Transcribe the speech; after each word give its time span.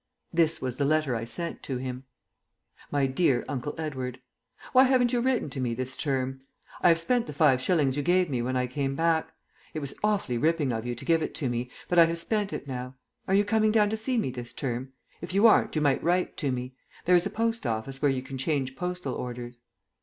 This 0.33 0.59
was 0.63 0.77
the 0.77 0.83
letter 0.85 1.15
I 1.15 1.25
sent 1.25 1.61
to 1.61 1.77
him: 1.77 2.05
"MY 2.89 3.05
DEAR 3.05 3.45
UNCLE 3.47 3.75
EDWARD, 3.77 4.19
Why 4.73 4.85
haven't 4.85 5.13
you 5.13 5.21
written 5.21 5.47
to 5.51 5.59
me 5.59 5.75
this 5.75 5.95
term? 5.95 6.41
I 6.81 6.87
have 6.89 6.97
spent 6.97 7.27
the 7.27 7.33
five 7.33 7.61
shillings 7.61 7.95
you 7.95 8.01
gave 8.01 8.27
me 8.27 8.41
when 8.41 8.57
I 8.57 8.65
came 8.65 8.95
back; 8.95 9.31
it 9.75 9.79
was 9.79 9.93
awfully 10.03 10.39
ripping 10.39 10.71
of 10.71 10.87
you 10.87 10.95
to 10.95 11.05
give 11.05 11.21
it 11.21 11.35
to 11.35 11.49
me, 11.49 11.69
but 11.87 11.99
I 11.99 12.05
have 12.05 12.17
spent 12.17 12.51
it 12.51 12.67
now. 12.67 12.95
Are 13.27 13.35
you 13.35 13.45
coming 13.45 13.71
down 13.71 13.91
to 13.91 13.95
see 13.95 14.17
me 14.17 14.31
this 14.31 14.53
term? 14.53 14.91
If 15.21 15.35
you 15.35 15.45
aren't 15.45 15.75
you 15.75 15.83
might 15.83 16.03
write 16.03 16.35
to 16.37 16.51
me; 16.51 16.73
there 17.05 17.13
is 17.15 17.27
a 17.27 17.29
post 17.29 17.67
office 17.67 17.99
here 17.99 18.09
where 18.09 18.11
you 18.15 18.23
can 18.23 18.39
change 18.39 18.75
postal 18.75 19.13
orders. 19.13 19.59